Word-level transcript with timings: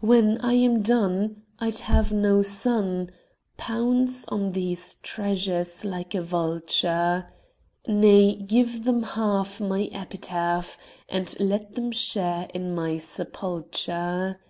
When 0.00 0.38
I 0.38 0.54
am 0.54 0.82
done, 0.82 1.44
I'd 1.60 1.78
have 1.78 2.10
no 2.10 2.42
son 2.42 3.12
Pounce 3.56 4.26
on 4.26 4.50
these 4.50 4.96
treasures 4.96 5.84
like 5.84 6.12
a 6.12 6.20
vulture; 6.22 7.32
Nay, 7.86 8.34
give 8.34 8.82
them 8.82 9.04
half 9.04 9.60
My 9.60 9.84
epitaph 9.92 10.76
And 11.08 11.38
let 11.38 11.76
them 11.76 11.92
share 11.92 12.48
in 12.52 12.74
my 12.74 12.98
sepulture. 12.98 14.40